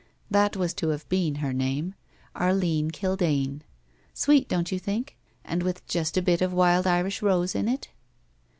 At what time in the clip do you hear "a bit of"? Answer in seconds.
6.17-6.51